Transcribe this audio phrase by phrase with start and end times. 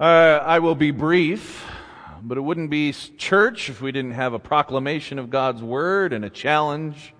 [0.00, 1.62] Uh, I will be brief,
[2.22, 6.24] but it wouldn't be church if we didn't have a proclamation of God's word and
[6.24, 7.12] a challenge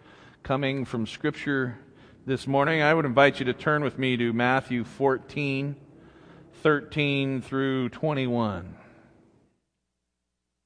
[0.43, 1.79] coming from Scripture
[2.24, 2.80] this morning.
[2.80, 5.77] I would invite you to turn with me to Matthew 14,
[6.62, 8.75] 13 through 21.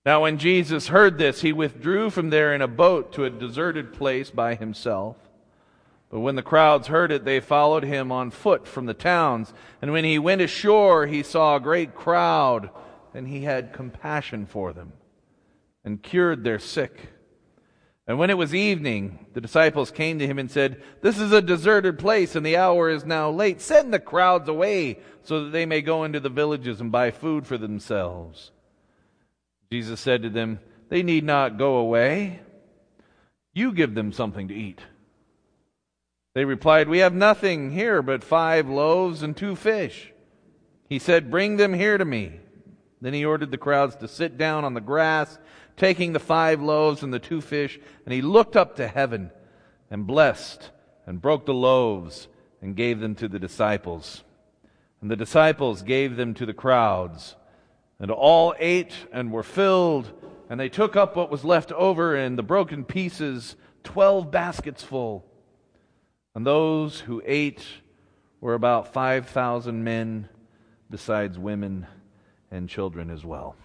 [0.06, 3.92] Now, when Jesus heard this, he withdrew from there in a boat to a deserted
[3.92, 5.16] place by himself.
[6.14, 9.52] But when the crowds heard it, they followed him on foot from the towns.
[9.82, 12.70] And when he went ashore, he saw a great crowd,
[13.12, 14.92] and he had compassion for them,
[15.84, 17.08] and cured their sick.
[18.06, 21.42] And when it was evening, the disciples came to him and said, This is a
[21.42, 23.60] deserted place, and the hour is now late.
[23.60, 27.44] Send the crowds away, so that they may go into the villages and buy food
[27.44, 28.52] for themselves.
[29.68, 30.60] Jesus said to them,
[30.90, 32.38] They need not go away.
[33.52, 34.80] You give them something to eat.
[36.34, 40.12] They replied, We have nothing here but five loaves and two fish.
[40.88, 42.40] He said, Bring them here to me.
[43.00, 45.38] Then he ordered the crowds to sit down on the grass,
[45.76, 49.30] taking the five loaves and the two fish, and he looked up to heaven
[49.90, 50.70] and blessed
[51.06, 52.28] and broke the loaves
[52.60, 54.24] and gave them to the disciples.
[55.00, 57.36] And the disciples gave them to the crowds.
[58.00, 60.10] And all ate and were filled,
[60.48, 63.54] and they took up what was left over in the broken pieces,
[63.84, 65.26] twelve baskets full.
[66.34, 67.64] And those who ate
[68.40, 70.28] were about 5,000 men,
[70.90, 71.86] besides women
[72.50, 73.56] and children as well.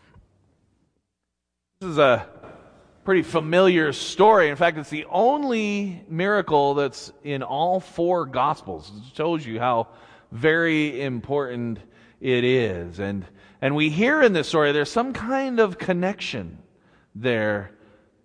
[1.82, 2.28] This is a
[3.04, 4.50] pretty familiar story.
[4.50, 8.92] In fact, it's the only miracle that's in all four Gospels.
[8.96, 9.88] It shows you how
[10.32, 11.80] very important
[12.22, 13.00] it is.
[13.00, 13.26] And,
[13.62, 16.60] and we hear in this story there's some kind of connection
[17.16, 17.72] there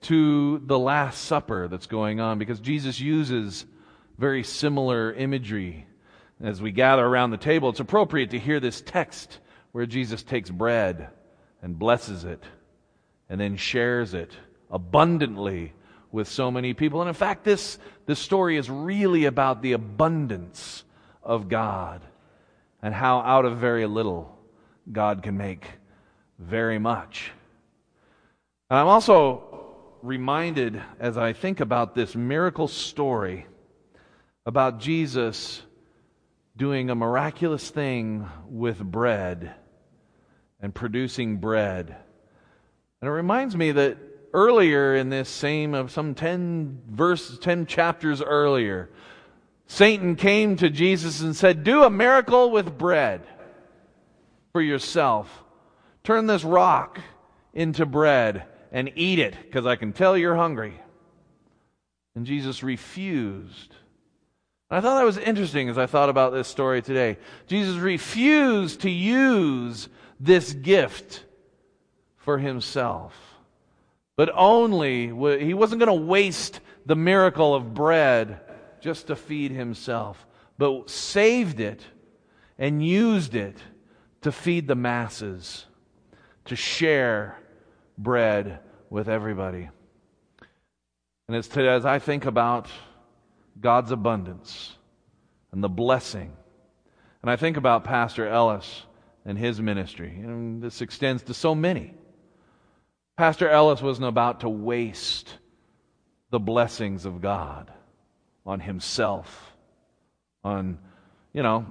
[0.03, 3.65] to the Last Supper that's going on because Jesus uses
[4.19, 5.87] very similar imagery
[6.43, 7.69] as we gather around the table.
[7.69, 9.39] It's appropriate to hear this text
[9.73, 11.09] where Jesus takes bread
[11.63, 12.43] and blesses it
[13.29, 14.33] and then shares it
[14.71, 15.73] abundantly
[16.13, 17.01] with so many people.
[17.01, 20.85] And in fact, this, this story is really about the abundance
[21.23, 22.03] of God
[22.83, 24.39] and how out of very little
[24.93, 25.67] God can make
[26.39, 27.33] very much.
[28.71, 29.43] And I'm also
[30.03, 33.47] reminded as I think about this miracle story
[34.47, 35.63] about Jesus
[36.57, 39.55] doing a miraculous thing with bread
[40.61, 41.97] and producing bread.
[43.01, 43.99] And it reminds me that
[44.33, 48.91] earlier in this same of some 10 verses 10 chapters earlier
[49.67, 53.27] Satan came to Jesus and said, "Do a miracle with bread
[54.53, 55.43] for yourself.
[56.03, 57.01] Turn this rock
[57.55, 60.81] into bread and eat it because I can tell you're hungry."
[62.15, 63.75] And Jesus refused.
[64.71, 67.19] I thought that was interesting as I thought about this story today.
[67.47, 69.89] Jesus refused to use
[70.19, 71.25] this gift
[72.17, 73.15] for himself,
[74.17, 75.09] but only,
[75.39, 78.41] he wasn't going to waste the miracle of bread
[78.81, 80.27] just to feed himself,
[80.59, 81.83] but saved it
[82.59, 83.57] and used it
[84.23, 85.67] to feed the masses,
[86.47, 87.39] to share
[87.99, 89.69] bread with everybody.
[91.29, 92.69] And as, as I think about
[93.61, 94.77] God's abundance
[95.53, 96.33] and the blessing.
[97.23, 98.83] And I think about Pastor Ellis
[99.25, 100.11] and his ministry.
[100.11, 101.95] And this extends to so many.
[103.17, 105.33] Pastor Ellis wasn't about to waste
[106.31, 107.73] the blessings of God
[108.45, 109.53] on himself,
[110.43, 110.79] on,
[111.33, 111.65] you know,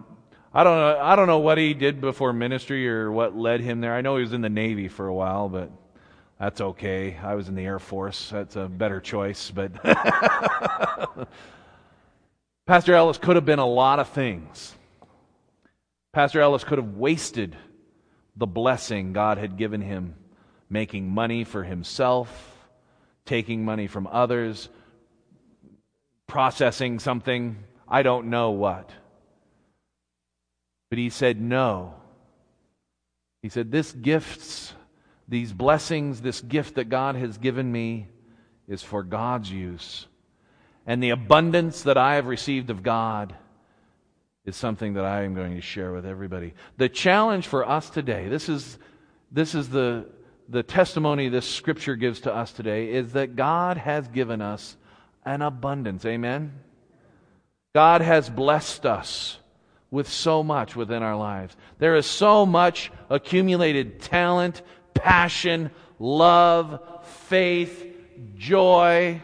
[0.54, 3.82] I don't know, I don't know what he did before ministry or what led him
[3.82, 3.94] there.
[3.94, 5.70] I know he was in the Navy for a while, but
[6.40, 7.18] that's okay.
[7.22, 8.30] I was in the Air Force.
[8.30, 9.72] That's a better choice, but
[12.66, 14.74] Pastor Ellis could have been a lot of things.
[16.14, 17.58] Pastor Ellis could have wasted
[18.38, 20.16] the blessing God had given him,
[20.70, 22.30] making money for himself,
[23.26, 24.70] taking money from others,
[26.28, 27.58] processing something,
[27.88, 28.90] I don't know what.
[30.90, 31.96] But he said, No.
[33.42, 34.74] He said, This gifts,
[35.28, 38.08] these blessings, this gift that God has given me
[38.70, 40.08] is for God's use
[40.86, 43.36] and the abundance that I have received of God
[44.46, 46.54] is something that I am going to share with everybody.
[46.78, 48.78] The challenge for us today, this is,
[49.32, 50.06] this is the,
[50.50, 54.76] the testimony this scripture gives to us today, is that God has given us
[55.26, 56.06] an abundance.
[56.06, 56.54] Amen?
[57.74, 59.40] God has blessed us
[59.90, 61.56] with so much within our lives.
[61.80, 64.62] There is so much accumulated talent,
[64.94, 66.82] passion, love,
[67.28, 67.96] faith,
[68.36, 69.22] joy,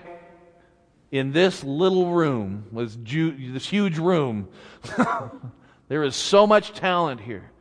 [1.11, 2.65] in this little room,
[3.03, 4.47] ju- this huge room,
[5.87, 7.51] there is so much talent here.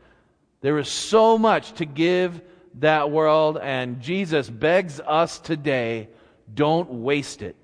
[0.61, 2.41] There is so much to give
[2.75, 6.09] that world, and Jesus begs us today
[6.53, 7.57] don't waste it.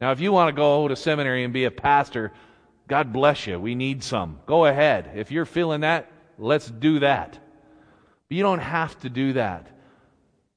[0.00, 2.32] Now, if you want to go to seminary and be a pastor,
[2.88, 3.58] God bless you.
[3.58, 4.40] We need some.
[4.46, 5.12] Go ahead.
[5.14, 7.32] If you're feeling that, let's do that.
[8.28, 9.68] But you don't have to do that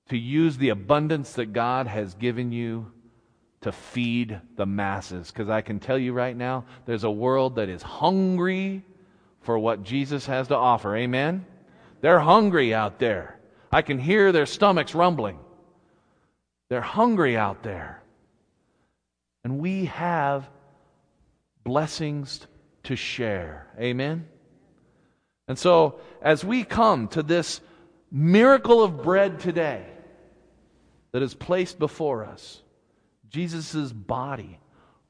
[0.10, 2.92] to use the abundance that God has given you
[3.66, 5.32] to feed the masses.
[5.32, 8.84] Because I can tell you right now, there's a world that is hungry
[9.42, 10.96] for what Jesus has to offer.
[10.96, 11.48] Amen?
[12.02, 13.40] They're hungry out there.
[13.72, 15.40] I can hear their stomachs rumbling.
[16.70, 18.04] They're hungry out there.
[19.44, 20.48] And we have
[21.64, 22.46] blessings
[22.84, 23.66] to share.
[23.80, 24.28] Amen?
[25.48, 27.62] And so, as we come to this
[28.12, 29.88] miracle of bread today
[31.14, 32.62] that is placed before us,
[33.36, 34.62] Jesus' body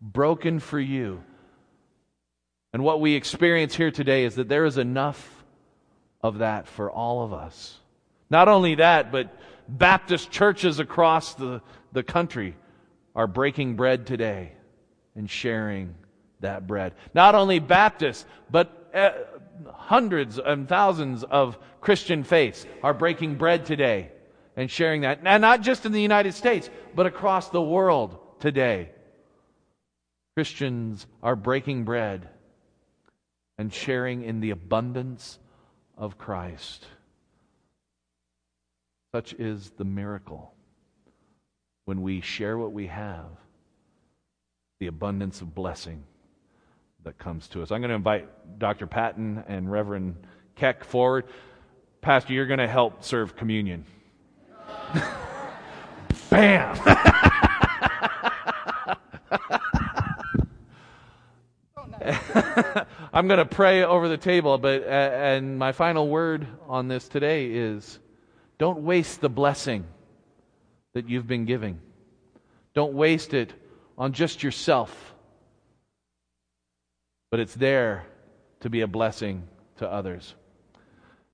[0.02, 1.22] broken for you.
[2.74, 5.46] And what we experience here today is that there is enough
[6.24, 7.78] of that for all of us.
[8.32, 9.32] Not only that, but
[9.70, 11.62] Baptist churches across the,
[11.92, 12.56] the country
[13.16, 14.54] are breaking bread today
[15.16, 15.94] and sharing
[16.40, 16.96] that bread.
[17.14, 19.12] Not only Baptists, but uh,
[19.72, 24.10] hundreds and thousands of Christian faiths are breaking bread today
[24.56, 25.20] and sharing that.
[25.24, 28.90] And not just in the United States, but across the world today.
[30.36, 32.30] Christians are breaking bread
[33.58, 35.40] and sharing in the abundance
[35.98, 36.86] of Christ.
[39.14, 40.54] Such is the miracle
[41.86, 43.28] when we share what we have,
[44.80, 46.04] the abundance of blessing
[47.04, 47.72] that comes to us.
[47.72, 48.88] I'm going to invite Dr.
[48.88, 50.16] Patton and Reverend
[50.56, 51.26] Keck forward.
[52.02, 53.86] Pastor, you're going to help serve communion.
[56.36, 56.76] Bam!
[63.14, 67.08] I'm going to pray over the table, but uh, and my final word on this
[67.08, 68.00] today is
[68.58, 69.86] don't waste the blessing
[70.94, 71.80] that you've been giving.
[72.74, 73.54] Don't waste it
[73.98, 75.14] on just yourself.
[77.32, 78.08] But it's there
[78.60, 79.48] to be a blessing
[79.78, 80.36] to others.